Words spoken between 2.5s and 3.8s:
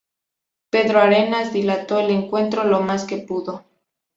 lo más que pudo.